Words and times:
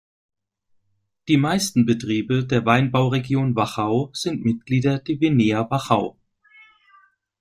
Die 1.27 1.37
meisten 1.37 1.85
Betriebe 1.85 2.43
der 2.43 2.65
Weinbauregion 2.65 3.55
Wachau 3.55 4.09
sind 4.13 4.43
Mitglieder 4.43 4.97
der 4.97 5.19
Vinea 5.21 5.69
Wachau. 5.69 6.17